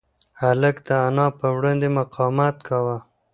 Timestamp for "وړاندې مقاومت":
1.55-2.55